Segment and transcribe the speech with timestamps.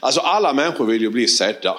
[0.00, 1.78] Alltså alla människor vill ju bli sedda.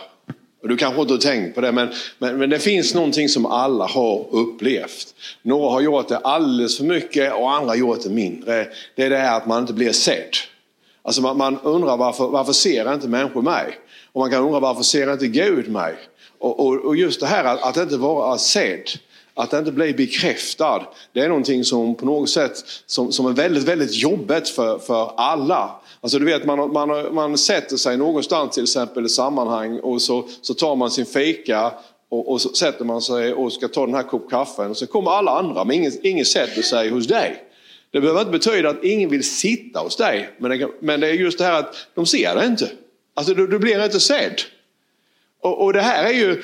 [0.64, 3.86] Du kanske inte har tänkt på det, men, men, men, det finns någonting som alla
[3.86, 5.16] har upplevt.
[5.42, 8.68] Några har gjort det alldeles för mycket och andra har gjort det mindre.
[8.96, 10.36] Det är det här att man inte blir sedd.
[11.02, 13.80] Alltså man, man undrar varför, varför ser inte människor mig?
[14.12, 15.96] Och man kan undra varför ser inte Gud mig?
[16.40, 18.90] Och, och, och just det här att, att inte vara sedd,
[19.34, 20.84] att inte bli bekräftad,
[21.14, 25.12] det är någonting som på något sätt som, som är väldigt, väldigt jobbigt för, för
[25.18, 25.72] alla.
[26.02, 30.28] Alltså du vet man, man, man sätter sig någonstans till exempel i sammanhang och så,
[30.42, 31.74] så tar man sin fika
[32.10, 34.88] och, och så sätter man sig och ska ta den här kopp kaffe och så
[34.88, 37.44] kommer alla andra men ingen, ingen sätter sig hos dig.
[37.92, 41.14] Det behöver inte betyda att ingen vill sitta hos dig men det, men det är
[41.14, 42.70] just det här att de ser dig inte.
[43.14, 44.42] Alltså du, du blir inte sedd.
[45.42, 46.42] Och, och det här är ju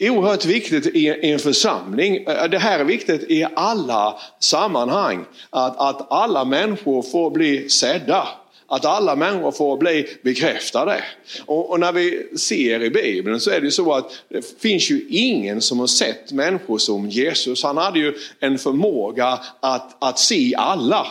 [0.00, 2.24] oerhört viktigt i, i en församling.
[2.24, 5.24] Det här är viktigt i alla sammanhang.
[5.50, 8.28] Att, att alla människor får bli sedda.
[8.68, 11.04] Att alla människor får bli bekräftade.
[11.46, 14.90] Och, och, när vi ser i Bibeln så är det ju så att det finns
[14.90, 17.62] ju ingen som har sett människor som Jesus.
[17.62, 21.06] Han hade ju en förmåga att, att se alla.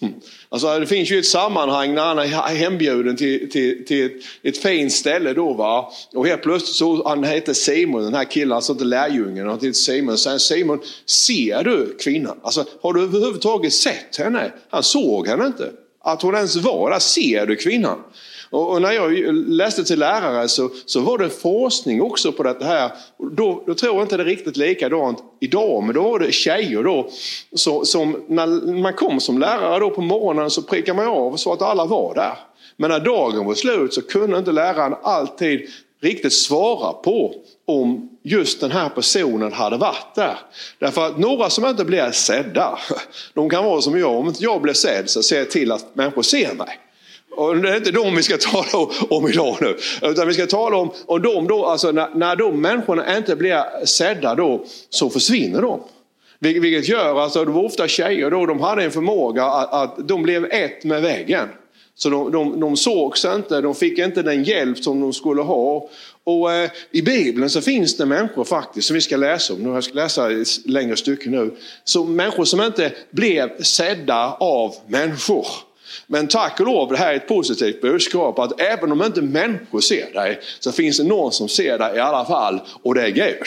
[0.00, 0.12] Hm.
[0.48, 4.12] Alltså det finns ju ett sammanhang när han är hembjuden till, till, till ett,
[4.42, 5.92] ett fint ställe då va.
[6.14, 9.72] Och helt plötsligt så, han heter Simon den här killen, alltså inte lärjungen, han heter
[9.72, 10.18] Simon.
[10.18, 12.40] Säger Simon, ser du kvinnan?
[12.42, 14.52] Alltså har du överhuvudtaget sett henne?
[14.70, 15.72] Han såg henne inte.
[16.06, 17.98] Att hon ens var där, ser du kvinnan?
[18.50, 22.92] Och, när jag läste till lärare så, så var det forskning också på det här.
[23.18, 26.82] Då, då tror jag inte det är riktigt likadant idag, men då var det tjejer
[26.82, 27.08] då.
[27.54, 28.46] Så, som, när
[28.82, 32.14] man kom som lärare då på morgonen så prickade man av så att alla var
[32.14, 32.38] där.
[32.76, 35.60] Men när dagen var slut så kunde inte läraren alltid
[36.02, 37.34] riktigt svara på
[37.66, 40.38] om just den här personen hade varit där.
[40.78, 42.78] Därför att några som inte blir sedda,
[43.34, 45.94] de kan vara som jag, om inte jag blir sedd så ser jag till att
[45.94, 46.78] människor ser mig.
[47.30, 49.76] Och det är inte de vi ska tala om idag nu.
[50.02, 53.86] Utan vi ska tala om, om dem då, alltså när, när de människorna inte blir
[53.86, 55.80] sedda då, så försvinner de.
[56.38, 60.22] Vilket gör, alltså det var ofta tjejer då, de hade en förmåga att, att de
[60.22, 61.48] blev ett med väggen.
[61.94, 65.88] Så de, de, de sågs inte, de fick inte den hjälp som de skulle ha.
[66.26, 69.84] Och eh, I Bibeln så finns det människor faktiskt, som vi ska läsa om, jag
[69.84, 75.46] ska läsa ett längre stycke nu, så människor som inte blev sedda av människor.
[76.06, 79.80] Men tack och lov, det här är ett positivt budskap att även om inte människor
[79.80, 83.10] ser dig så finns det någon som ser dig i alla fall och det är
[83.10, 83.46] Gud.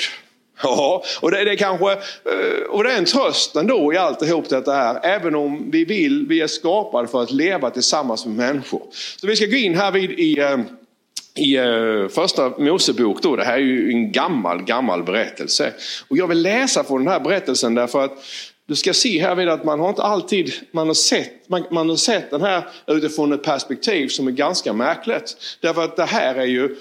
[0.64, 4.50] Ja, och det, det är kanske eh, och det är en tröst ändå i alltihop
[4.50, 5.00] detta här.
[5.04, 8.82] Även om vi vill, vi är skapade för att leva tillsammans med människor.
[9.22, 10.58] Så vi ska gå in här vid i, eh,
[11.40, 13.22] i eh, första Mosebok.
[13.22, 13.36] Då.
[13.36, 15.74] Det här är ju en gammal, gammal berättelse.
[16.08, 18.24] Och jag vill läsa från den här berättelsen därför att
[18.66, 21.90] du ska se här vid att man har inte alltid man har sett, man, man
[21.90, 25.58] har sett den här utifrån ett perspektiv som är ganska märkligt.
[25.62, 26.76] Därför att det här är ju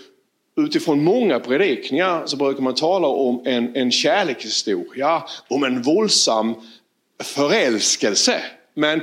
[0.56, 6.54] utifrån många predikningar så brukar man tala om en, en kärlekshistoria, om en våldsam
[7.22, 8.42] förälskelse.
[8.74, 9.00] Men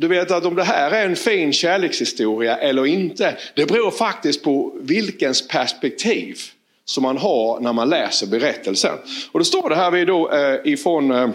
[0.00, 4.42] du vet att om det här är en fin kärlekshistoria eller inte, det beror faktiskt
[4.42, 6.38] på vilkens perspektiv
[6.84, 8.94] som man har när man läser berättelsen.
[9.32, 11.30] Och då står det här vid då eh, ifrån eh,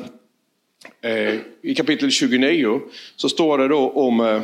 [1.01, 2.81] eh I kapitel 29
[3.15, 4.35] så står det då om eh,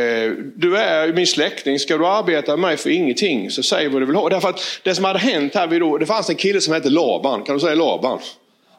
[0.00, 4.02] eh, du är min släkting, ska du arbeta med mig för ingenting så säg vad
[4.02, 4.28] du vill ha.
[4.28, 6.90] Därför att det som hade hänt här, vid då, det fanns en kille som hette
[6.90, 8.20] Laban, kan du säga Laban?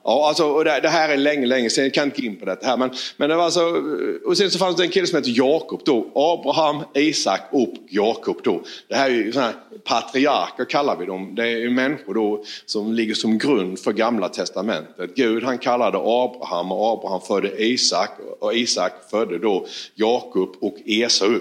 [0.09, 2.45] Ja, alltså, det, det, här är länge, länge sedan, jag kan inte gå in på
[2.45, 2.78] det här.
[2.78, 3.84] Men, men det var alltså,
[4.25, 6.12] och sen så fanns det en kille som hette Jakob då.
[6.16, 8.62] Abraham, Isak och Jakob då.
[8.88, 11.35] Det här är ju sådana här patriarker kallar vi dem.
[11.35, 15.16] Det är människor då som ligger som grund för gamla testamentet.
[15.16, 21.39] Gud han kallade Abraham och Abraham födde Isak och Isak födde då Jakob och Esau.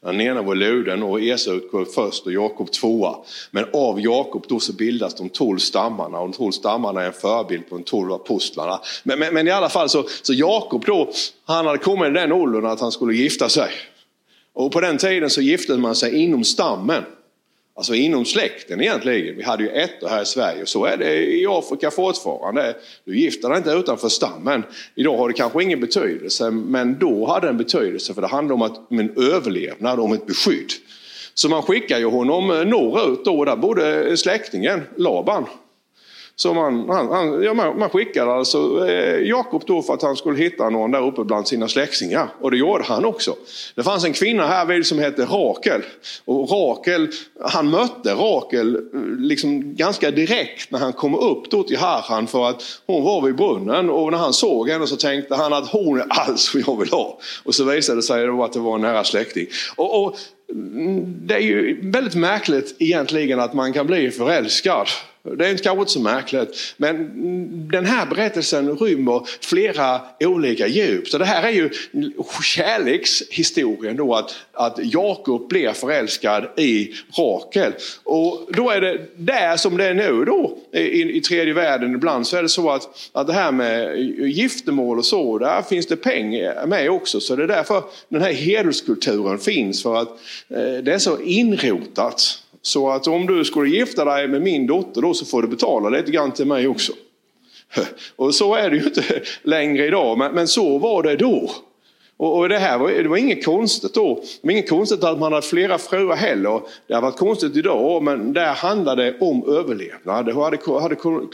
[0.00, 3.16] Den ena var luden och Esau kom först och Jakob tvåa.
[3.50, 7.12] Men av Jakob då så bildas de tolv stammarna och de tolv stammarna är en
[7.12, 8.80] förebild på de tolv apostlarna.
[9.02, 11.10] Men, men, men, i alla fall så, så Jakob då,
[11.44, 13.70] han hade kommit i den åldern att han skulle gifta sig.
[14.54, 17.02] Och på den tiden så gifte man sig inom stammen.
[17.76, 19.36] Alltså inom släkten egentligen.
[19.36, 20.62] Vi hade ju ettor här i Sverige.
[20.62, 22.74] och Så är det i Afrika fortfarande.
[23.04, 24.62] Du gifter dig inte utanför stammen.
[24.94, 26.50] Idag har det kanske ingen betydelse.
[26.50, 28.14] Men då hade det en betydelse.
[28.14, 30.70] För det handlar om, att, om en överlevnad, om ett beskydd.
[31.34, 33.44] Så man skickar ju honom norrut då.
[33.44, 35.46] Där bodde släktingen Laban.
[36.38, 40.38] Så man, han, han, ja, man, skickade alltså eh, Jakob då för att han skulle
[40.38, 42.28] hitta någon där uppe bland sina släktingar.
[42.40, 43.36] Och det gjorde han också.
[43.74, 45.82] Det fanns en kvinna här vid som hette Rakel.
[46.24, 47.08] Och Rakel,
[47.40, 52.26] han mötte Rakel eh, liksom ganska direkt när han kom upp då till Haran.
[52.26, 53.90] för att hon var vid brunnen.
[53.90, 56.90] Och när han såg henne så tänkte han att hon är allt som jag vill
[56.90, 57.18] ha.
[57.44, 59.46] Och så visade det sig då att det var en nära släkting.
[59.76, 60.16] Och, och
[60.52, 64.86] mm, det är ju väldigt märkligt egentligen att man kan bli förälskad.
[65.34, 66.74] Det är kanske inte så märkligt.
[66.76, 71.08] Men den här berättelsen rymmer flera olika djup.
[71.08, 71.70] Så det här är ju
[72.42, 77.72] kärlekshistorien då att, att Jakob blir förälskad i Rakel.
[78.04, 82.26] Och då är det där som det är nu då i, i tredje världen ibland
[82.26, 85.96] så är det så att, att det här med giftermål och så, där finns det
[85.96, 87.20] pengar med också.
[87.20, 90.08] Så det är därför den här hederskulturen finns för att
[90.48, 92.42] eh, det är så inrotat.
[92.66, 95.88] Så att om du skulle gifta dig med min dotter då så får du betala
[95.88, 96.92] lite grann till mig också.
[98.16, 99.02] Och så är det ju inte
[99.42, 101.50] längre idag, men, men så var det då.
[102.16, 104.14] Och, och, det här var, det var inget konstigt då.
[104.14, 106.60] Det var inget konstigt att man hade flera fruar heller.
[106.86, 110.26] Det har varit konstigt idag, men där handlade det om överlevnad.
[110.26, 110.58] Det, hade,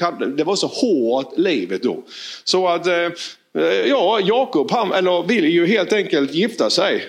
[0.01, 2.03] hade, det var så hårt livet då.
[2.45, 3.09] Så att, eh,
[3.87, 7.05] ja, Jakob, han, eller vill ju helt enkelt gifta sig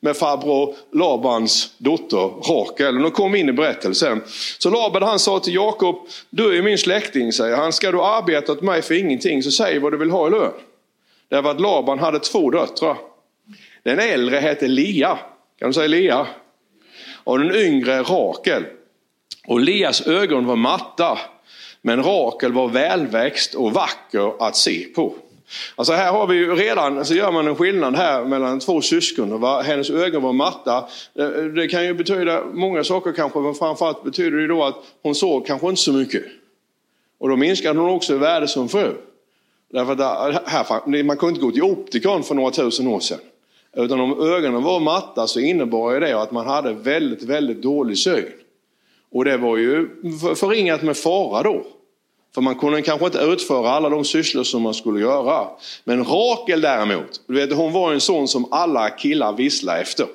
[0.00, 3.02] med farbror Labans dotter Rakel.
[3.02, 4.22] De kom in i berättelsen.
[4.58, 7.72] Så Laban han sa till Jakob, du är min släkting, säger han.
[7.72, 10.52] Ska du arbeta åt mig för ingenting så säg vad du vill ha i lön.
[11.28, 12.96] Därför att Laban hade två döttrar.
[13.82, 15.18] Den äldre hette Lia,
[15.58, 16.26] kan du säga Lia?
[17.24, 18.64] Och den yngre Rakel.
[19.46, 21.18] Och Lias ögon var matta,
[21.82, 25.14] men Rakel var välväxt och vacker att se på.
[25.76, 29.40] Alltså här har vi ju redan, så gör man en skillnad här mellan två syskon.
[29.40, 29.62] Va?
[29.62, 30.84] Hennes ögon var matta.
[31.54, 35.46] Det kan ju betyda många saker kanske, men framförallt betyder det då att hon såg
[35.46, 36.22] kanske inte så mycket.
[37.18, 38.94] Och då minskade hon också i värde som fru.
[39.72, 43.18] Därför att här, man kunde inte gå till optikern för några tusen år sedan.
[43.76, 48.32] Utan om ögonen var matta så innebar det att man hade väldigt, väldigt dålig syn.
[49.12, 49.88] Och det var ju
[50.36, 51.66] förringat med fara då.
[52.34, 55.48] För man kunde kanske inte utföra alla de sysslor som man skulle göra.
[55.84, 60.06] Men Rakel däremot, du vet, hon var en sån som alla killar visslar efter.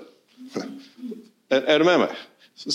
[1.50, 2.10] är, är du med mig?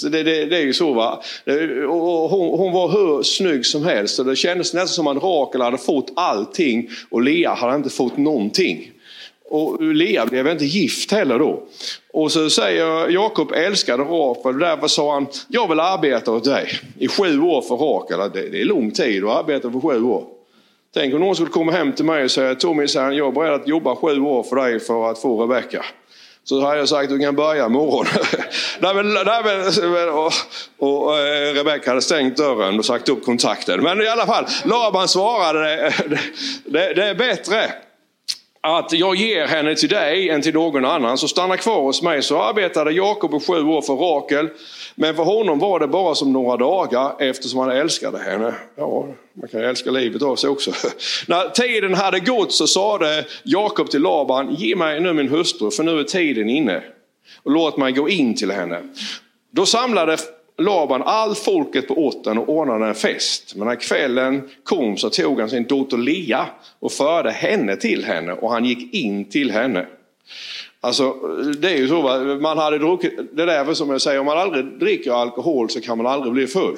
[0.03, 1.23] Det, det, det, är ju så va.
[1.47, 5.79] Hon, hon, var hur snygg som helst och det kändes nästan som att Rakel hade
[5.79, 8.93] fått allting och Lea hade inte fått någonting.
[9.51, 11.67] Och Lea blev inte gift heller då.
[12.19, 16.69] Och så säger Jakob älskade Rakel, därför sa han, jag vill arbeta åt dig
[16.99, 18.19] i sju år för Rakel.
[18.19, 20.25] Det, det är lång tid att arbeta för sju år.
[20.95, 23.69] Tänk om någon skulle komma hem till mig och säga, Tommy, jag är beredd att
[23.69, 25.85] jobba sju år för dig för att få Rebecka.
[26.45, 28.07] Så hade jag sagt, du kan börja imorgon.
[28.79, 29.43] nej, men, nej,
[29.83, 30.33] men, och,
[30.79, 33.81] och eh, Rebecka hade stängt dörren och sagt upp kontakten.
[33.81, 36.19] Men i alla fall, Laban svarade, det,
[36.65, 37.73] det, det är bättre
[38.61, 41.19] att jag ger henne till dig än till någon annan.
[41.19, 42.23] Så stanna kvar hos mig.
[42.23, 44.49] Så arbetade Jakob i sju år för Rakel.
[44.95, 48.55] Men för honom var det bara som några dagar eftersom han älskade henne.
[48.77, 50.73] Ja, man kan älska livet av sig också.
[51.27, 55.83] När tiden hade gått så sade Jakob till Laban, ge mig nu min hustru för
[55.83, 56.83] nu är tiden inne.
[57.43, 58.83] Och låt mig gå in till henne.
[59.53, 60.17] Då samlade
[60.59, 63.55] Laban all folket på orten och ordnade en fest.
[63.57, 66.47] Men när kvällen kom så tog han sin dotter Lea
[66.81, 69.87] och förde henne till henne och han gick in till henne.
[70.81, 71.13] Alltså
[71.59, 72.03] det är ju så,
[72.41, 75.97] man hade druckit, det där som jag säger, om man aldrig dricker alkohol så kan
[75.97, 76.77] man aldrig bli full.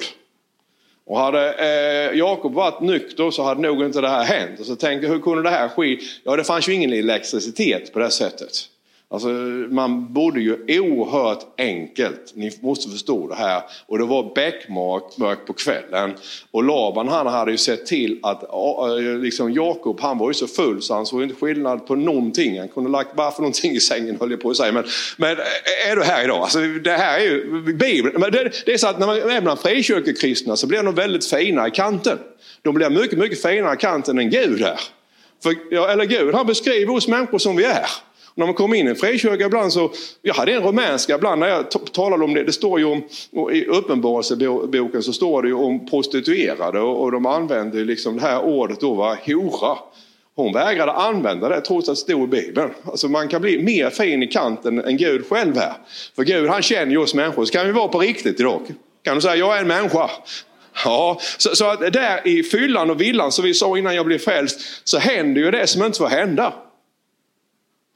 [1.05, 4.59] Och hade eh, Jakob varit nykter så hade nog inte det här hänt.
[4.59, 5.97] Och så tänker hur kunde det här ske?
[6.23, 8.51] Ja, det fanns ju ingen elektricitet på det sättet.
[9.11, 9.27] Alltså,
[9.69, 13.61] man bodde ju oerhört enkelt, ni måste förstå det här.
[13.85, 16.13] Och det var beckmörkt på kvällen.
[16.51, 20.47] Och Laban han hade ju sett till att eh, liksom Jakob han var ju så
[20.47, 22.59] full så han såg inte skillnad på någonting.
[22.59, 24.71] Han kunde lagt bara för någonting i sängen höll jag på att säga.
[24.71, 24.83] Men,
[25.17, 26.37] men eh, är du här idag?
[26.37, 28.21] Alltså, det här är ju Bibeln.
[28.21, 31.25] Men det, det är så att när man är bland frikyrkokristna så blir de väldigt
[31.25, 32.19] fina i kanten.
[32.61, 34.79] De blir mycket, mycket finare i kanten än Gud är.
[35.43, 37.85] För, eller Gud han beskriver oss människor som vi är.
[38.35, 41.47] När man kommer in i en frikyrka ibland så, jag hade en rumänska ibland när
[41.47, 43.03] jag talade om det, det står ju om,
[43.51, 48.41] i uppenbarelseboken så står det ju om prostituerade och, och de använde liksom det här
[48.41, 49.77] ordet då va, hora.
[50.35, 52.69] Hon vägrade använda det trots att det stod i Bibeln.
[52.83, 55.73] Alltså man kan bli mer fin i kanten än Gud själv är.
[56.15, 57.45] För Gud han känner ju oss människor.
[57.45, 58.61] Så kan vi vara på riktigt idag.
[59.03, 60.09] Kan du säga jag är en människa?
[60.85, 64.17] Ja, så, så att där i fyllan och villan som vi sa innan jag blev
[64.17, 66.53] frälst så händer ju det som inte får hända.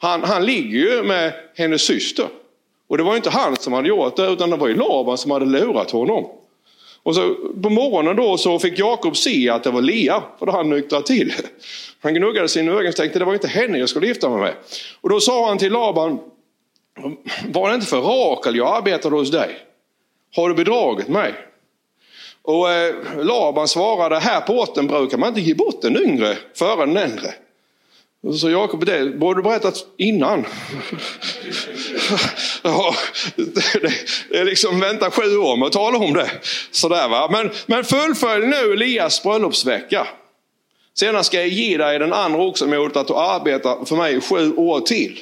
[0.06, 2.28] Han, han ligger ju med hennes syster.
[2.88, 5.32] Och det var inte han som hade gjort det utan det var ju Laban som
[5.32, 6.26] hade lurat honom.
[7.04, 10.52] Och så på morgonen då så fick Jakob se att det var Lea, för då
[10.52, 11.34] han nyktrat till.
[12.02, 14.54] Han gnuggade sin ögon och tänkte det var inte henne jag skulle gifta mig med.
[15.02, 16.20] Och då sa han till Laban,
[17.48, 19.58] var det inte för Rakel jag arbetade hos dig?
[20.36, 21.34] Har du bedragit mig?
[22.42, 26.86] Och eh, Laban svarade, här på orten brukar man inte ge bort den yngre före
[26.86, 27.34] den äldre.
[28.25, 30.39] Och så sa Jakob, det borde du berättat innan.
[32.62, 32.96] ja,
[33.36, 33.82] det,
[34.29, 36.29] det, är liksom vänta sju år med att tala om det.
[36.72, 37.29] Sådär, va?
[37.32, 40.08] Men, men fullfölj nu Elias bröllopsvecka.
[40.94, 44.55] Sedan ska jag ge dig den andra också mot att du arbetar för mig sju
[44.55, 45.20] år till.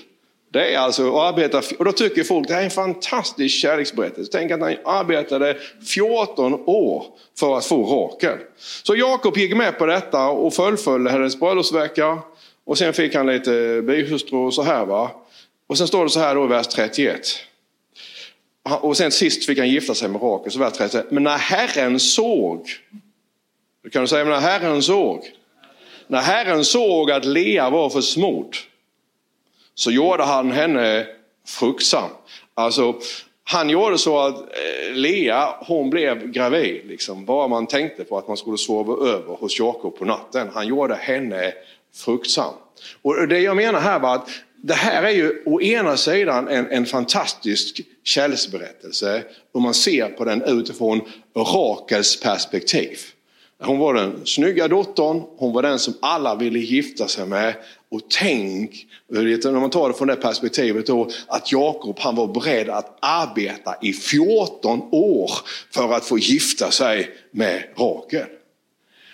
[0.53, 4.31] Det är alltså att arbeta, och då tycker folk det här är en fantastisk kärleksberättelse.
[4.31, 5.57] Tänk att han arbetade
[5.87, 7.05] 14 år
[7.39, 8.37] för att få Rakel.
[8.83, 12.21] Så Jakob gick med på detta och fullföljde hennes bröllopsvecka.
[12.65, 15.11] Och sen fick han lite bihustru och så här va.
[15.67, 17.19] Och sen står det så här då i vers 31.
[18.63, 21.11] Och sen sist fick han gifta sig med Rakel, så vers 31.
[21.11, 22.67] Men när Herren såg,
[23.83, 25.31] då kan du säga, men när Herren såg.
[26.07, 28.01] När Herren såg att Lea var för
[29.75, 31.07] så gjorde han henne
[31.45, 32.09] fruktsam.
[32.53, 32.95] Alltså,
[33.43, 38.27] han gjorde så att eh, Lea hon blev gravid, liksom, bara man tänkte på att
[38.27, 40.49] man skulle sova över hos Jakob på natten.
[40.53, 41.53] Han gjorde henne
[41.95, 42.53] fruktsam.
[43.01, 44.29] Och det jag menar här var att
[44.61, 50.25] det här är ju å ena sidan en, en fantastisk källsberättelse om man ser på
[50.25, 51.01] den utifrån
[51.35, 52.99] Rakels perspektiv.
[53.59, 57.55] Hon var den snygga dottern, hon var den som alla ville gifta sig med.
[57.89, 62.69] Och tänk, när man tar det från det perspektivet då, att Jakob han var beredd
[62.69, 65.31] att arbeta i 14 år
[65.71, 68.25] för att få gifta sig med Rakel.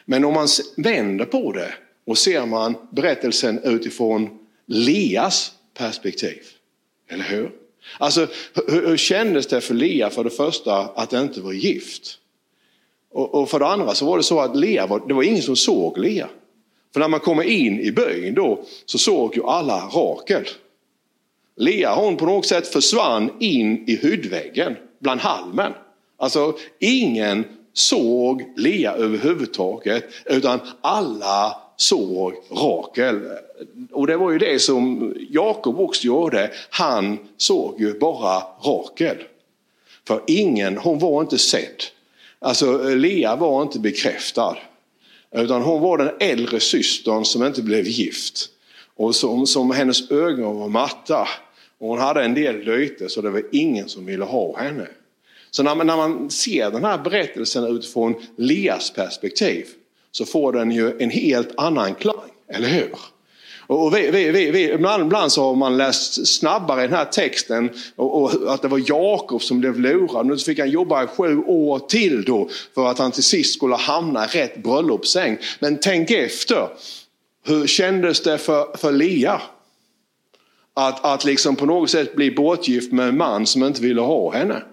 [0.06, 1.74] Men om man vänder på det
[2.10, 4.30] och ser man berättelsen utifrån
[4.66, 6.42] Leas perspektiv.
[7.10, 7.52] Eller hur?
[7.98, 8.28] Alltså,
[8.68, 12.18] hur, hur kändes det för Lea för det första att det inte var gift?
[13.12, 15.42] Och, och, för det andra så var det så att Lea var, det var ingen
[15.42, 16.30] som såg Lea.
[16.94, 20.48] För när man kommer in i byn då så såg ju alla Rakel.
[21.56, 25.74] Lea hon på något sätt försvann in i hudväggen bland halmen.
[26.18, 33.22] Alltså ingen såg Lea överhuvudtaget utan alla såg Rakel.
[33.92, 36.52] Och det var ju det som Jakob också gjorde.
[36.70, 39.18] Han såg ju bara Rakel.
[40.08, 41.84] För ingen, hon var inte sedd.
[42.40, 44.58] Alltså Lea var inte bekräftad.
[45.32, 48.50] Utan hon var den äldre systern som inte blev gift.
[48.96, 51.28] Och som, som hennes ögon var matta.
[51.78, 54.88] Och hon hade en del löjte så det var ingen som ville ha henne.
[55.52, 59.66] Så när man, när man ser den här berättelsen utifrån Leas perspektiv
[60.12, 62.96] så får den ju en helt annan klang, eller hur?
[63.70, 67.06] Och vi, vi, vi, vi, ibland, ibland så har man läst snabbare i den här
[67.06, 70.26] texten och, och att det var Jakob som blev lurad.
[70.26, 73.76] Nu fick han jobba i sju år till då för att han till sist skulle
[73.76, 75.38] hamna i rätt bröllopssäng.
[75.60, 76.68] Men tänk efter.
[77.46, 79.42] Hur kändes det för, för Lea?
[80.74, 84.34] Att, att liksom på något sätt bli bortgift med en man som inte ville ha
[84.34, 84.64] henne.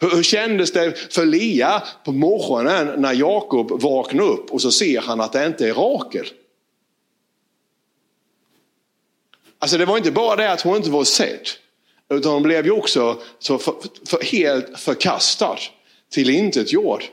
[0.00, 5.00] Hur, hur kändes det för Lea på morgonen när Jakob vaknar upp och så ser
[5.00, 6.26] han att det inte är Rakel?
[9.58, 11.48] Alltså det var inte bara det att hon inte var sedd.
[12.10, 13.74] Utan hon blev ju också så för,
[14.08, 15.56] för, helt förkastad.
[16.12, 17.04] Till intet jord.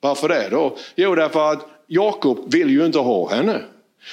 [0.00, 0.76] Varför det då?
[0.96, 3.62] Jo, därför att Jakob vill ju inte ha henne.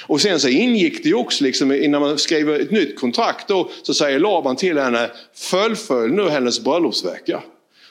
[0.06, 3.70] Och sen så ingick det ju också, liksom, innan man skriver ett nytt kontrakt, då,
[3.82, 7.42] så säger Laban till henne, fullfölj nu hennes bröllopsvecka.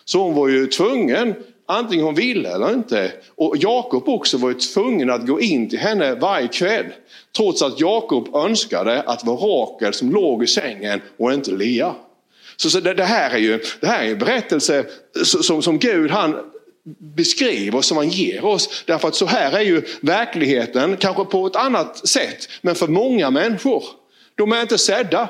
[0.07, 1.35] Så hon var ju tvungen,
[1.65, 3.11] antingen hon ville eller inte.
[3.35, 6.85] Och Jakob också var ju tvungen att gå in till henne varje kväll.
[7.37, 11.95] Trots att Jakob önskade att det var Rakel som låg i sängen och inte Lea.
[12.57, 14.85] Så, så det, det, här är ju det här är en berättelse
[15.23, 16.35] som, som Gud han
[16.99, 18.83] beskriver, som han ger oss.
[18.85, 23.29] Därför att så här är ju verkligheten, kanske på ett annat sätt, men för många
[23.29, 23.83] människor.
[24.35, 25.29] De är inte sedda.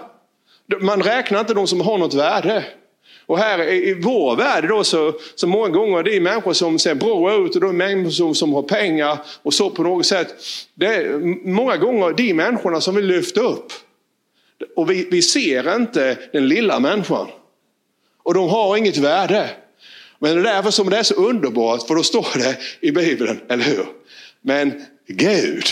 [0.82, 2.64] Man räknar inte de som har något värde.
[3.28, 6.96] Och här i vår värld då så, så många gånger det är människor som ser
[6.96, 10.36] bra ut och de människor som, som har pengar och så på något sätt.
[10.74, 11.18] Det är
[11.48, 13.74] många gånger de människorna som vi lyfter upp.
[14.76, 17.28] Och vi, vi ser inte den lilla människan.
[18.24, 19.50] Och de har inget värde.
[20.20, 23.40] Men det är därför som det är så underbart, för då står det i Bibeln,
[23.50, 23.86] eller hur?
[24.42, 25.66] Men Gud,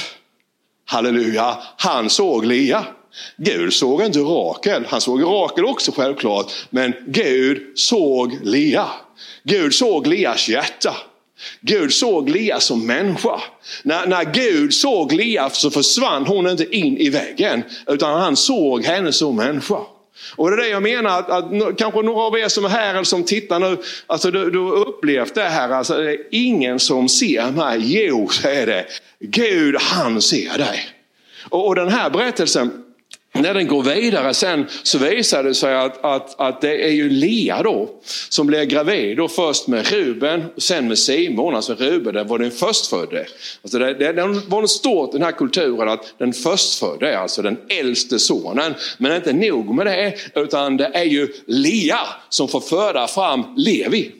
[0.85, 2.85] halleluja, han såg Lia.
[3.37, 8.87] Gud såg inte Rakel, han såg Rakel också självklart, men Gud såg Lea.
[9.43, 10.95] Gud såg Leas hjärta.
[11.61, 13.41] Gud såg Lea som människa.
[13.83, 18.83] När, när Gud såg Lea så försvann hon inte in i väggen, utan han såg
[18.83, 19.79] henne som människa.
[20.35, 22.89] Och det är det jag menar, att, att, kanske några av er som är här
[22.89, 26.79] eller som tittar nu, alltså du, du har upplevt det här, alltså det är ingen
[26.79, 27.79] som ser mig.
[28.05, 28.85] Jo, så är det
[29.19, 30.79] Gud, han ser dig.
[31.49, 32.84] Och, och den här berättelsen,
[33.41, 37.09] när den går vidare sen så visar det sig att, att, att det är ju
[37.09, 37.89] Lea då
[38.29, 41.55] som blir gravid då först med Ruben och sen med Simon.
[41.55, 43.25] Alltså Ruben det var den förstfödde.
[43.61, 47.17] Alltså det, det, det var något stort i den här kulturen att den förstfödde är
[47.17, 48.73] alltså den äldste sonen.
[48.97, 51.99] Men inte nog med det utan det är ju Lea
[52.29, 54.11] som får föda fram Levi.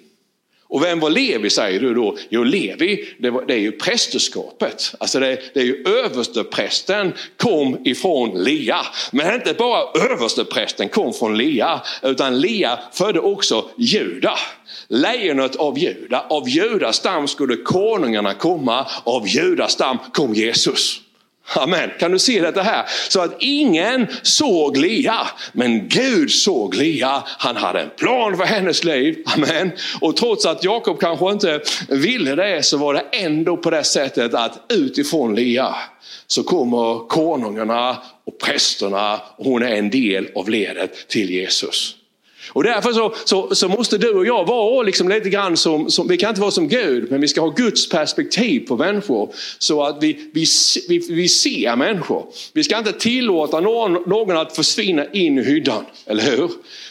[0.75, 2.17] Och vem var Levi säger du då?
[2.29, 4.95] Jo, Levi det, var, det är ju prästerskapet.
[4.99, 8.77] Alltså det, det är ju översteprästen kom ifrån Lea.
[9.11, 14.33] Men inte bara översteprästen kom från Lea, utan Lea födde också Juda.
[14.87, 21.01] Lejonet av Juda, av Judas stam skulle konungarna komma, av Judas stam kom Jesus.
[21.53, 21.89] Amen.
[21.99, 22.85] Kan du se detta här?
[23.09, 27.23] Så att ingen såg Lea, men Gud såg Lea.
[27.25, 29.23] Han hade en plan för hennes liv.
[29.25, 29.71] Amen.
[30.01, 34.33] Och trots att Jakob kanske inte ville det så var det ändå på det sättet
[34.33, 35.75] att utifrån Lea
[36.27, 37.97] så kommer konungarna
[38.27, 41.95] och prästerna och hon är en del av ledet till Jesus.
[42.49, 46.07] Och därför så, så, så, måste du och jag vara liksom lite grann som, som,
[46.07, 49.33] vi kan inte vara som Gud, men vi ska ha Guds perspektiv på människor.
[49.59, 50.45] Så att vi, vi,
[50.89, 52.25] vi, vi ser människor.
[52.53, 56.49] Vi ska inte tillåta någon, någon att försvinna in i hyddan, eller hur?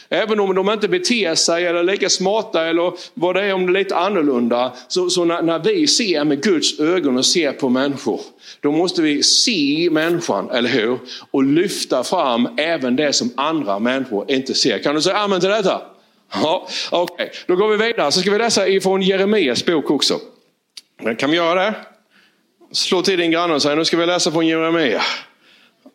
[0.09, 3.65] Även om de inte beter sig eller är lika smarta eller vad det är om
[3.65, 4.73] det är lite annorlunda.
[4.87, 8.21] Så, så när, när, vi ser med Guds ögon och ser på människor.
[8.59, 10.99] Då måste vi se människan, eller hur?
[11.31, 14.79] Och lyfta fram även det som andra människor inte ser.
[14.79, 15.81] Kan du säga amen till detta?
[16.33, 17.29] Ja, Okej, okay.
[17.47, 18.11] då går vi vidare.
[18.11, 20.19] Så ska vi läsa ifrån Jeremias bok också.
[21.17, 21.75] Kan vi göra det?
[22.71, 25.01] Slå till din granne och säg nu ska vi läsa från Jeremia.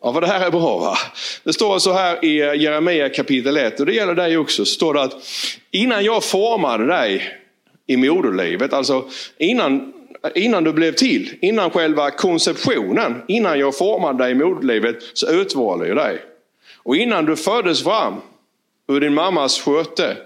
[0.03, 0.97] Ja, vad det här är bra va?
[1.43, 4.65] Det står så här i eh, Jeremia kapitel 1 och det gäller dig också.
[4.65, 5.15] Så står det att
[5.71, 7.37] innan jag formade dig
[7.87, 9.05] i moderlivet, alltså
[9.37, 9.93] innan,
[10.35, 15.87] innan du blev till, innan själva konceptionen, innan jag formade dig i moderlivet så utvalde
[15.87, 16.21] jag dig.
[16.75, 18.15] Och innan du föddes fram
[18.87, 20.17] ur din mammas sköte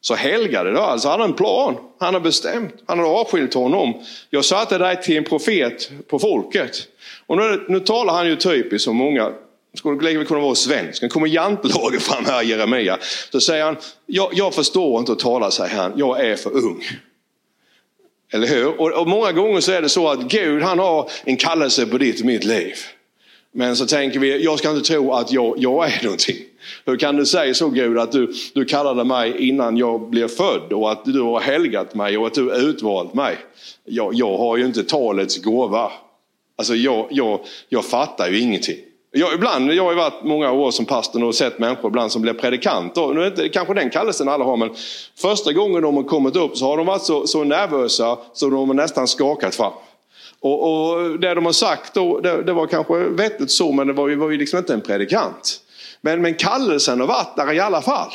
[0.00, 0.80] så helgade det.
[0.80, 3.94] Alltså han hade en plan, han har bestämt, han har avskilt honom.
[4.30, 6.88] Jag satte dig till en profet på folket.
[7.32, 9.32] Och nu, nu talar han ju typiskt som många
[9.74, 11.02] skulle lika väl kunna vara svensk.
[11.02, 12.98] Nu kommer jantelagen fram här, Jeremia.
[13.30, 16.84] Så säger han, jag, jag förstår inte att tala, säger han, jag är för ung.
[18.32, 18.80] Eller hur?
[18.80, 21.98] Och, och, många gånger så är det så att Gud han har en kallelse på
[21.98, 22.74] ditt och mitt liv.
[23.52, 26.36] Men så tänker vi, jag ska inte tro att jag, jag är någonting.
[26.84, 30.72] Hur kan du säga så Gud att du, du kallade mig innan jag blev född
[30.72, 33.36] och att du har helgat mig och att du utvalt mig?
[33.84, 35.92] Jag, jag har ju inte talets gåva.
[36.56, 38.76] Alltså jag, jag, jag fattar ju ingenting.
[39.14, 42.22] Jag, ibland, jag har ju varit många år som pastor och sett människor ibland som
[42.22, 43.14] blir predikanter.
[43.14, 44.70] Nu är inte kanske den kallelsen alla har, men
[45.18, 48.68] första gången de har kommit upp så har de varit så, så nervösa så de
[48.68, 49.72] har nästan skakat fram.
[50.40, 53.92] Och, och det de har sagt då, det, det, var kanske vettigt så, men det
[53.92, 55.60] var ju, var ju liksom inte en predikant.
[56.00, 58.10] Men, men kallelsen har varit där i alla fall.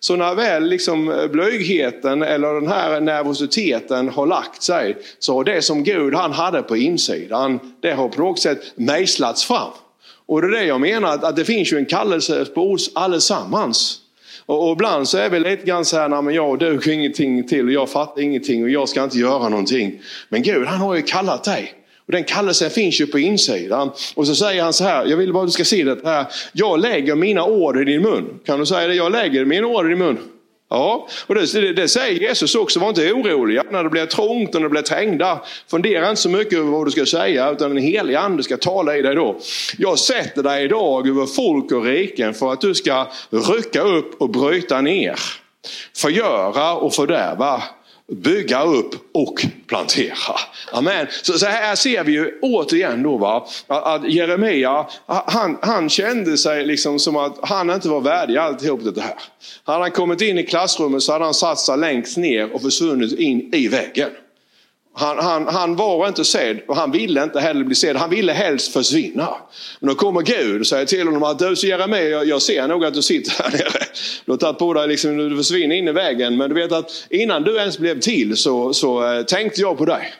[0.00, 5.44] Så när väl liksom eh, blygheten eller den här nervositeten har lagt sig så har
[5.44, 9.70] det som Gud han hade på insidan, det har på något sätt mejslats fram.
[10.26, 14.00] Och det är det jag menar, att det finns ju en kallelse på oss allesammans.
[14.46, 17.66] Och, och ibland så är vi lite grann så här, men jag duger ingenting till
[17.66, 20.00] och jag fattar ingenting och jag ska inte göra någonting.
[20.28, 21.77] Men Gud han har ju kallat dig.
[22.08, 23.90] Och den kallelsen finns ju på insidan.
[24.14, 26.26] Och så säger han så här, jag vill bara att du ska se det här.
[26.52, 28.40] Jag lägger mina ord i din mun.
[28.44, 28.94] Kan du säga det?
[28.94, 30.18] Jag lägger mina ord i din mun.
[30.70, 34.54] Ja, och det, det, det, säger Jesus också, var inte oroliga när det blir trångt
[34.54, 35.40] och när det blir trängda.
[35.70, 38.96] Fundera inte så mycket över vad du ska säga, utan den helige ande ska tala
[38.96, 39.40] i dig då.
[39.78, 44.30] Jag sätter dig idag över folk och riken för att du ska rycka upp och
[44.30, 45.18] bryta ner.
[45.96, 47.62] Förgöra och fördärva
[48.12, 50.14] bygga upp och plantera.
[50.72, 51.06] Amen.
[51.22, 56.66] Så, så här ser vi ju återigen då va, att Jeremia, han, han kände sig
[56.66, 59.14] liksom som att han inte var värdig alltihop det här.
[59.64, 63.18] Hade han kommit in i klassrummet så hade han satt sig längst ner och försvunnit
[63.18, 64.10] in i väggen.
[64.98, 67.96] Han, han, han, var inte sedd och han ville inte heller bli sedd.
[67.96, 69.34] Han ville helst försvinna.
[69.80, 72.84] Men då kommer Gud och säger till honom att du Jeremia, jag, jag ser nog
[72.84, 73.84] att du sitter här nere.
[74.24, 76.36] Du har tagit på dig, liksom, du försvinner in i vägen.
[76.36, 79.84] Men du vet att innan du ens blev till så, så eh, tänkte jag på
[79.84, 80.12] dig.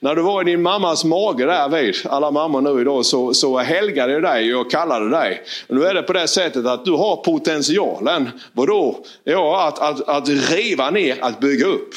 [0.00, 3.58] När du var i din mammas mage där vid, alla mammor nu idag, så, så
[3.58, 5.42] helgade jag dig och kallade dig.
[5.68, 9.04] Och nu är det på det sättet att du har potentialen, vadå?
[9.24, 11.94] Ja, att, att, att riva ner, att bygga upp.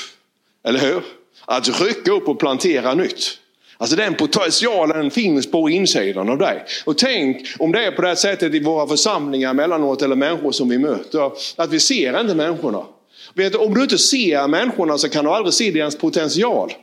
[0.64, 1.02] Eller hur?
[1.46, 3.40] Att rycka upp och plantera nytt.
[3.78, 6.66] Alltså den potentialen finns på insidan av dig.
[6.86, 10.52] Och tänk om det är på det här sättet i våra församlingar emellanåt eller människor
[10.52, 11.32] som vi möter.
[11.56, 12.86] Att vi ser inte människorna.
[13.34, 16.74] Vet, om du inte ser människorna så kan du aldrig se deras potential.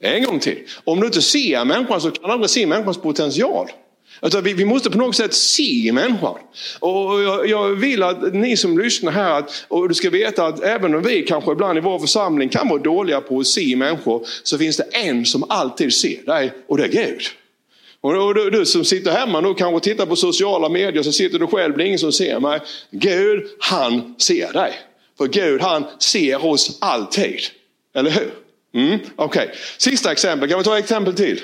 [0.00, 0.58] En gång till.
[0.84, 3.70] Om du inte ser människan så kan du aldrig se människans potential.
[4.20, 6.38] Alltså, vi, vi, måste på något sätt se människan.
[6.80, 10.62] Och jag, jag, vill att ni som lyssnar här, att, och du ska veta att
[10.62, 14.26] även om vi kanske ibland i vår församling kan vara dåliga på att se människor,
[14.42, 17.22] så finns det en som alltid ser dig och det är Gud.
[18.00, 21.46] Och du, du som sitter hemma nu kanske tittar på sociala medier, så sitter du
[21.46, 22.60] själv, det är ingen som ser mig.
[22.90, 24.72] Gud, han ser dig.
[25.18, 27.40] För Gud, han ser oss alltid.
[27.94, 28.30] Eller hur?
[28.74, 29.56] Mm, Okej, okay.
[29.78, 31.40] sista exempel, kan vi ta ett exempel till?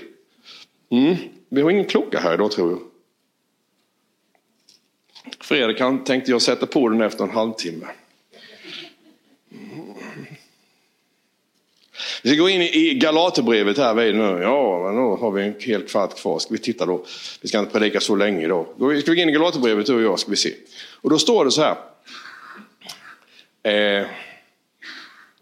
[0.93, 1.17] Mm.
[1.55, 2.81] Vi har ingen klocka här idag tror jag.
[5.41, 7.87] Fredrik tänkte jag sätta på den efter en halvtimme.
[12.23, 14.39] Vi ska gå in i Galaterbrevet här vid nu.
[14.43, 16.39] Ja, men då har vi en hel kvart kvar.
[16.39, 17.05] Ska vi titta då?
[17.41, 18.67] Vi ska inte predika så länge idag.
[18.77, 20.55] Då ska vi gå in i Galaterbrevet du och jag, ska vi se.
[21.01, 21.77] Och då står det så här.
[23.63, 24.07] Eh,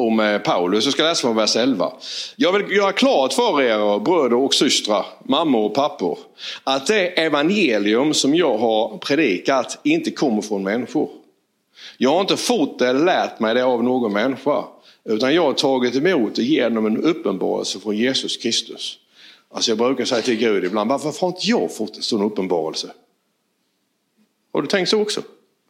[0.07, 0.85] om eh, Paulus.
[0.85, 1.93] Jag ska läsa från vers 11.
[2.37, 6.19] Jag vill göra klart för er eh, bröder och systrar, mammor och pappor,
[6.65, 11.11] att det evangelium som jag har predikat inte kommer från människor.
[11.99, 14.65] Jag har inte fått det eller lärt mig det av någon människa,
[15.05, 18.99] utan jag har tagit emot det genom en uppenbarelse från Jesus Kristus.
[19.51, 22.91] Alltså jag brukar säga till Gud ibland, varför har inte jag fått en sån uppenbarelse?
[24.53, 25.23] Har du tänkt så också?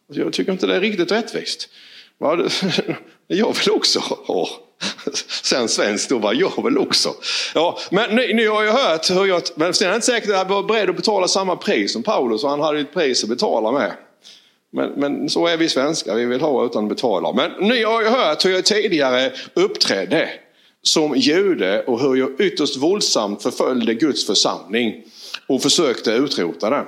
[0.08, 1.68] Alltså, jag tycker inte det är riktigt rättvist.
[3.36, 4.48] Jag vill också ha.
[5.42, 7.14] Sen svenskt då var jag vill också.
[7.54, 10.30] Ja, men ni, nu har ju hört hur jag, men sen är det inte säkert
[10.30, 13.22] att jag var beredd att betala samma pris som Paulus och han hade ett pris
[13.22, 13.92] att betala med.
[14.72, 17.32] Men, men så är vi svenskar, vi vill ha utan att betala.
[17.32, 20.28] Men ni har ju hört hur jag tidigare uppträdde
[20.82, 25.04] som jude och hur jag ytterst våldsamt förföljde Guds församling
[25.46, 26.86] och försökte utrota den.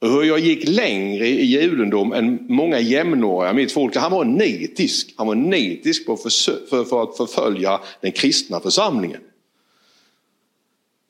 [0.00, 3.96] Hur jag gick längre i judendom än många jämnåriga mitt folk.
[3.96, 5.14] Han var nitisk.
[5.16, 9.20] Han var nitisk på för, för att förfölja den kristna församlingen.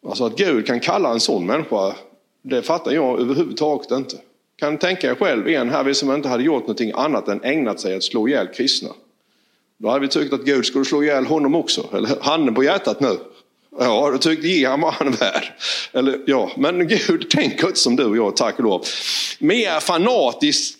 [0.07, 1.94] Alltså att Gud kan kalla en sån människa,
[2.42, 4.16] det fattar jag överhuvudtaget inte.
[4.57, 7.96] Kan tänka er själv en här som inte hade gjort någonting annat än ägnat sig
[7.96, 8.88] att slå ihjäl kristna.
[9.79, 13.00] Då hade vi tyckt att Gud skulle slå ihjäl honom också, eller handen på hjärtat
[13.00, 13.18] nu.
[13.78, 15.44] Ja, då tyckte ge han vad han är värd.
[15.92, 16.50] Eller, ja.
[16.56, 18.85] Men Gud tänker inte som du och jag, tack och lov.
[19.38, 20.78] Mer fanatisk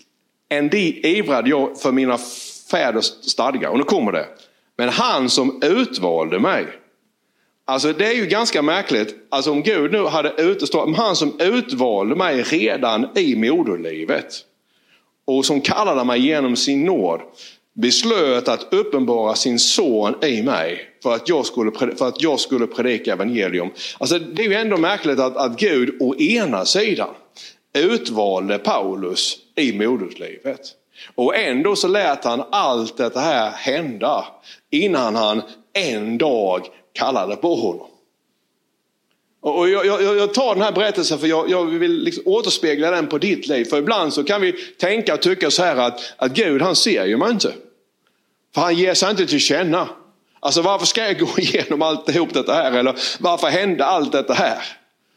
[0.49, 2.19] än det ivrade jag för mina
[2.71, 3.69] fäders stadgar.
[3.69, 4.27] Och nu kommer det.
[4.77, 6.67] Men han som utvalde mig.
[7.65, 9.15] Alltså det är ju ganska märkligt.
[9.29, 14.35] Alltså om Gud nu hade utestått, han som utvalde mig redan i moderlivet.
[15.25, 17.21] Och som kallade mig genom sin nåd
[17.81, 22.67] beslöt att uppenbara sin son i mig för att jag skulle, för att jag skulle
[22.67, 23.71] predika evangelium.
[23.99, 27.11] Alltså, det är ju ändå märkligt att, att Gud å ena sidan
[27.79, 30.61] utvalde Paulus i moderslivet.
[31.15, 34.25] Och ändå så lät han allt detta här hända
[34.71, 37.87] innan han en dag kallade på honom.
[39.43, 43.07] Och jag, jag, jag, tar den här berättelsen för jag, jag vill liksom återspegla den
[43.07, 43.65] på ditt liv.
[43.65, 47.07] För ibland så kan vi tänka och tycka så här att, att Gud han ser
[47.07, 47.53] ju mig inte.
[48.55, 49.89] För han ger sig inte till känna.
[50.41, 52.73] Alltså varför ska jag gå igenom alltihop detta här?
[52.73, 54.59] Eller varför hände allt detta här?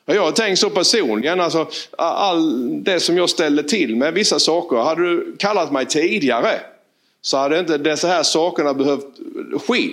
[0.05, 1.67] Jag har tänkt så personligen, alltså,
[1.97, 4.75] all det som jag ställde till med vissa saker.
[4.75, 6.59] Hade du kallat mig tidigare
[7.21, 9.05] så hade inte dessa här sakerna behövt
[9.67, 9.89] ske.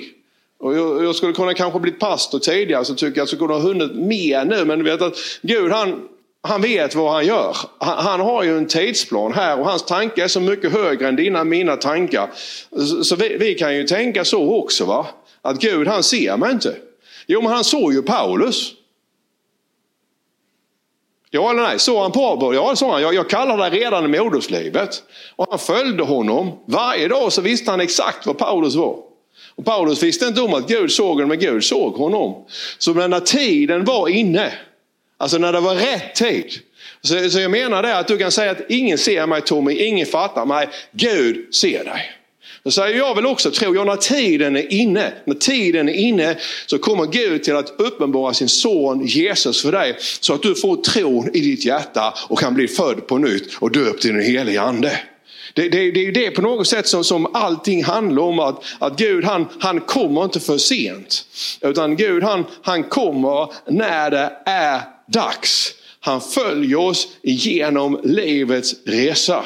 [0.59, 3.53] Och jag, jag skulle kunna kanske blivit pastor tidigare så tycker jag att jag skulle
[3.53, 4.65] ha hunnit mer nu.
[4.65, 6.09] Men du vet att Gud han,
[6.43, 7.57] han vet vad han gör.
[7.79, 11.17] Han, han, har ju en tidsplan här och hans tankar är så mycket högre än
[11.17, 12.31] dina mina tankar.
[12.77, 14.85] Så, så vi, vi, kan ju tänka så också.
[14.85, 15.07] va?
[15.43, 16.77] Att Gud han ser mig inte.
[17.27, 18.73] Jo men han såg ju Paulus.
[21.31, 22.57] Ja eller nej, såg han Paulus?
[22.57, 23.03] Ja, såg han.
[23.03, 25.03] Jag, jag kallade det redan i moderslivet.
[25.37, 26.59] Och han följde honom.
[26.67, 28.97] Varje dag så visste han exakt vad Paulus var.
[29.55, 32.45] Och Paulus visste inte om att Gud såg honom, men Gud såg honom.
[32.79, 34.53] Så när tiden var inne,
[35.21, 36.47] alltså när det var rätt tid.
[37.03, 40.07] Så, så jag menar det att du kan säga att ingen ser mig Tommy, ingen
[40.07, 40.69] fattar mig.
[40.93, 42.17] Gud ser dig.
[42.63, 46.37] Då säger jag väl också, tror jag, när tiden är inne, när tiden är inne
[46.67, 49.97] så kommer Gud till att uppenbara sin son Jesus för dig.
[50.21, 53.73] Så att du får tron i ditt hjärta och kan bli född på nytt och
[53.73, 55.01] döpt i den helige ande.
[55.55, 58.39] Det, det, det är det på något sätt som, som allting handlar om.
[58.39, 61.25] Att, att Gud han, han kommer inte för sent.
[61.61, 64.81] Utan Gud han, han kommer när det är
[65.13, 65.75] dags.
[66.01, 69.45] Han följer oss genom livets resa.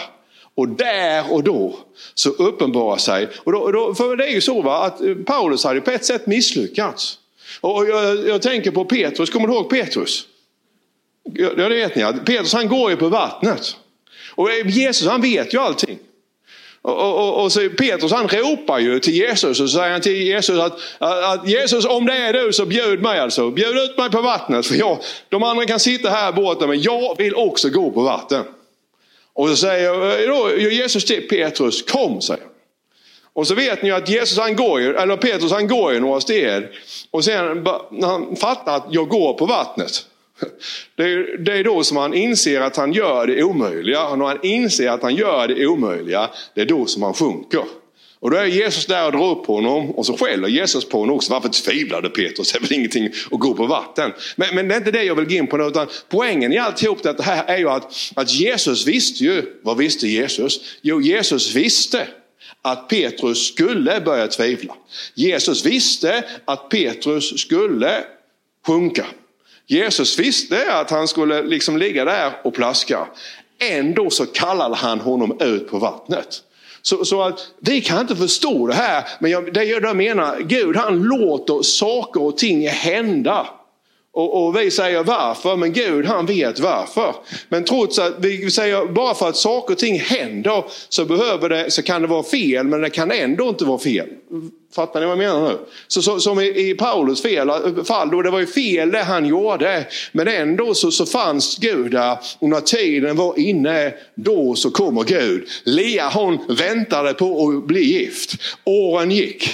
[0.55, 1.79] Och där och då
[2.15, 5.65] så uppenbarar sig, och då, då, för det är ju så va, att eh, Paulus
[5.65, 7.19] hade på ett sätt misslyckats.
[7.61, 10.27] Och jag, jag tänker på Petrus, kommer du ihåg Petrus?
[11.33, 12.03] Ja, det vet ni.
[12.25, 13.77] Petrus han går ju på vattnet.
[14.35, 15.99] Och Jesus han vet ju allting.
[16.85, 20.59] Och, och, och, så Petrus han ropar ju till Jesus och säger han till Jesus
[20.59, 23.51] att, att, Jesus om det är du så bjud mig alltså.
[23.51, 24.67] Bjud ut mig på vattnet.
[24.67, 28.45] För jag, de andra kan sitta här borta men jag vill också gå på vatten.
[29.33, 32.51] Och så säger eh, då, Jesus till Petrus, kom säger han.
[33.33, 36.21] Och så vet ni att Jesus han går ju, eller Petrus han går ju några
[36.21, 36.65] steg.
[37.11, 40.07] Och sen när han fattar att jag går på vattnet.
[40.97, 44.09] Det är, det är då som han inser att han gör det omöjliga.
[44.09, 47.65] Och när han inser att han gör det omöjliga, det är då som han sjunker.
[48.25, 51.17] Och då är Jesus där och drar upp honom och så skäller Jesus på honom
[51.17, 51.33] också.
[51.33, 52.53] Varför tvivlade Petrus?
[52.53, 54.13] Det är väl ingenting att gå på vatten.
[54.37, 55.65] Men, men det är inte det jag vill gå in på nu.
[55.65, 60.09] Utan poängen i alltihop det här är ju att, att Jesus visste ju, vad visste
[60.09, 60.61] Jesus?
[60.83, 62.09] Jo, Jesus visste
[62.63, 64.75] att Petrus skulle börja tvivla.
[65.15, 68.05] Jesus visste att Petrus skulle
[68.67, 69.07] sjunka.
[69.67, 73.07] Jesus visste att han skulle liksom ligga där och plaska.
[73.59, 76.43] Ändå så kallade han honom ut på vattnet.
[76.83, 80.77] Så, så, att vi kan inte förstå det här, men jag, det jag menar, Gud
[80.77, 83.47] han låter saker och ting hända
[84.15, 87.15] och, och, vi säger varför, men Gud han vet varför.
[87.49, 91.71] Men trots att vi säger bara för att saker och ting händer så, behöver det,
[91.71, 94.09] så kan det vara fel, men det kan ändå inte vara fel.
[94.75, 95.59] Fattar ni vad jag menar nu?
[95.89, 97.51] Så, så som i, i Paulus fel,
[97.85, 99.87] fall, då det var ju fel det han gjorde.
[100.13, 105.05] Men ändå så, så fanns Gud där och när tiden var inne, då så kommer
[105.05, 105.49] Gud.
[105.65, 108.35] Lea hon väntade på att bli gift.
[108.65, 109.51] Åren gick.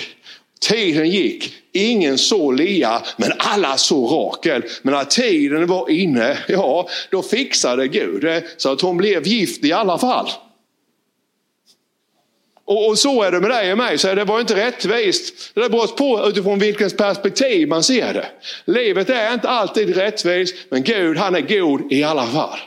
[0.61, 4.63] Tiden gick, ingen såg Lea, men alla såg Rakel.
[4.83, 9.65] Men när tiden var inne, ja, då fixade Gud det så att hon blev gift
[9.65, 10.31] i alla fall.
[12.65, 15.55] Och, och så är det med dig och mig, så det var inte rättvist.
[15.55, 18.27] Det beror på utifrån vilket perspektiv man ser det.
[18.65, 22.59] Livet är inte alltid rättvist, men Gud han är god i alla fall.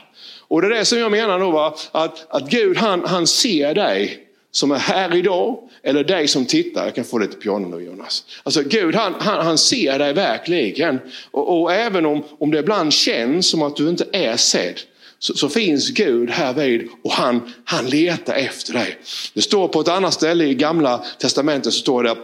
[0.48, 1.74] Och det är det som jag menar då, va?
[1.92, 4.23] Att, att Gud han, han ser dig
[4.54, 6.84] som är här idag eller dig som tittar.
[6.84, 8.24] Jag kan få lite piano nu Jonas.
[8.42, 11.00] Alltså Gud han, han, han ser dig verkligen.
[11.30, 14.80] Och, och, även om, om det ibland känns som att du inte är sedd
[15.18, 18.98] så, så, finns Gud här vid och han, han letar efter dig.
[19.34, 22.16] Det står på ett annat ställe i gamla testamentet så står det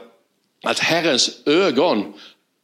[0.64, 2.04] att Herrens ögon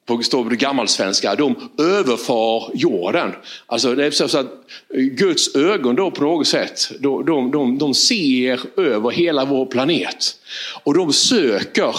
[0.07, 3.33] på, står det gammalsvenska, de överfar jorden.
[3.67, 4.47] Alltså det är så att
[4.95, 10.37] Guds ögon då på något sätt, de, de, de, de ser över hela vår planet.
[10.85, 11.97] Och de söker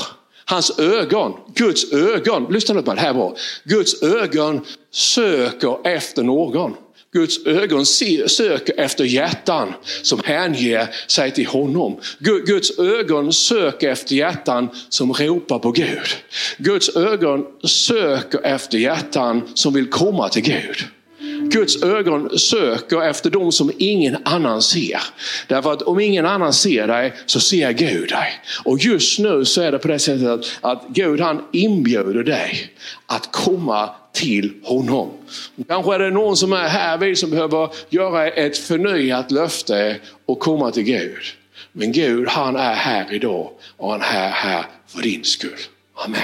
[0.50, 3.38] Hans ögon, Guds ögon, lyssna nu på det här var.
[3.64, 6.74] Guds ögon söker efter någon.
[7.18, 12.00] Guds ögon söker efter hjärtan som hänger sig till honom.
[12.20, 16.08] Guds ögon söker efter hjärtan som ropar på Gud.
[16.58, 20.78] Guds ögon söker efter hjärtan som vill komma till Gud.
[21.52, 25.02] Guds ögon söker efter dem som ingen annan ser.
[25.48, 28.42] Därför att om ingen annan ser dig så ser Gud dig.
[28.64, 32.72] Och just nu så är det på det sättet att, att Gud han inbjuder dig
[33.06, 35.10] att komma till honom.
[35.68, 40.72] Kanske är det någon som är härvid som behöver göra ett förnyat löfte och komma
[40.72, 41.24] till Gud.
[41.72, 45.60] Men Gud han är här idag och han är här för din skull.
[46.06, 46.22] Amen.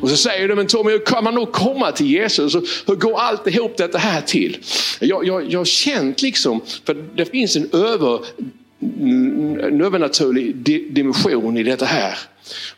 [0.00, 2.54] Och så säger du, men Tommy hur kan man nog komma till Jesus?
[2.86, 4.58] Hur går alltihop detta här till?
[5.00, 8.20] Jag, jag, jag har känt liksom, för det finns en över,
[8.80, 10.56] en övernaturlig
[10.94, 12.18] dimension i detta här.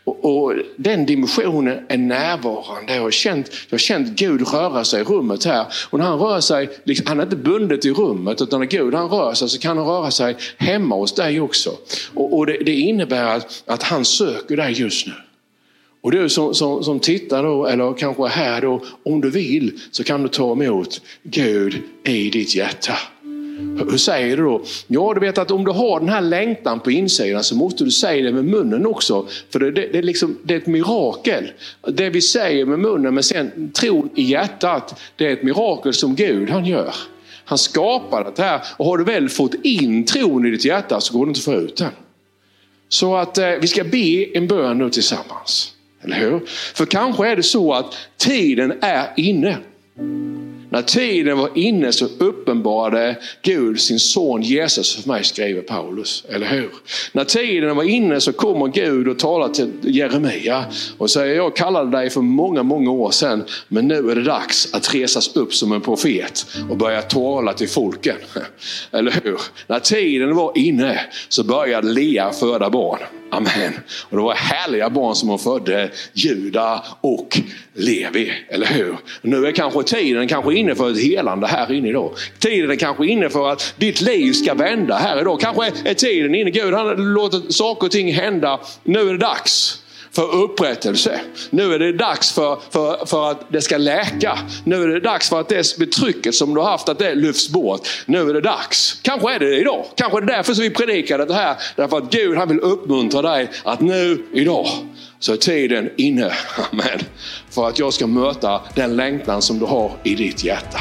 [0.04, 2.94] Och, och, Den dimensionen är närvarande.
[2.94, 5.66] Jag har, känt, jag har känt Gud röra sig i rummet här.
[5.90, 8.94] Och när han rör sig, liksom, han är inte bundet i rummet utan när Gud
[8.94, 11.70] han rör sig så kan han röra sig hemma hos dig också.
[12.14, 15.12] Och, och det, det, innebär att, att han söker dig just nu.
[16.02, 19.80] Och du som, som, som tittar då, eller kanske är här då, om du vill
[19.90, 22.98] så kan du ta emot Gud i ditt hjärta.
[23.90, 24.62] Hur säger du då?
[24.86, 27.90] Ja, du vet att om du har den här längtan på insidan så måste du
[27.90, 29.26] säga det med munnen också.
[29.50, 31.50] För det, det, det, är, liksom, det är ett mirakel.
[31.88, 36.14] Det vi säger med munnen men sen tron i hjärtat, det är ett mirakel som
[36.14, 36.94] Gud han gör.
[37.44, 41.18] Han skapar det här och har du väl fått in tron i ditt hjärta så
[41.18, 41.90] går det inte att få ut den.
[42.88, 45.72] Så att eh, vi ska be en bön nu tillsammans.
[46.02, 46.42] Eller hur?
[46.74, 49.58] För kanske är det så att tiden är inne.
[50.74, 56.24] När tiden var inne så uppenbarade Gud sin son Jesus för mig, skriver Paulus.
[56.28, 56.70] Eller hur?
[57.12, 60.64] När tiden var inne så kommer Gud och talar till Jeremia
[60.98, 64.74] och säger, jag kallade dig för många, många år sedan, men nu är det dags
[64.74, 68.16] att resas upp som en profet och börja tala till folken.
[68.90, 69.40] Eller hur?
[69.66, 72.98] När tiden var inne så började Lea föda barn.
[73.30, 73.72] Amen.
[74.10, 77.40] Och det var härliga barn som hon födde, Juda och
[77.74, 78.32] Levi.
[78.48, 78.96] Eller hur?
[79.22, 82.10] Nu är kanske tiden kanske inne för ett helande här inne idag.
[82.38, 85.40] Tiden är kanske inne för att ditt liv ska vända här idag.
[85.40, 86.50] Kanske är tiden inne.
[86.50, 88.60] Gud han låter saker och ting hända.
[88.84, 89.83] Nu är det dags
[90.14, 91.20] för upprättelse.
[91.50, 94.38] Nu är det dags för, för, för att det ska läka.
[94.64, 97.48] Nu är det dags för att det betrycket som du har haft, att det lyfts
[97.48, 97.88] bort.
[98.06, 98.98] Nu är det dags.
[99.02, 99.84] Kanske är det idag.
[99.94, 101.56] Kanske är det därför som vi predikar det här.
[101.76, 104.66] Därför att Gud han vill uppmuntra dig att nu, idag,
[105.18, 106.32] så är tiden inne.
[106.72, 107.00] Amen.
[107.50, 110.80] För att jag ska möta den längtan som du har i ditt hjärta.